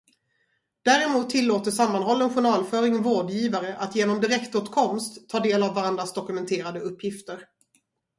Däremot 0.83 1.29
tillåter 1.29 1.71
sammanhållen 1.71 2.33
journalföring 2.33 3.01
vårdgivare 3.01 3.75
att 3.77 3.95
genom 3.95 4.21
direktåtkomst 4.21 5.29
ta 5.29 5.39
del 5.39 5.63
av 5.63 5.75
varandras 5.75 6.13
dokumenterade 6.13 6.79
uppgifter. 6.79 7.43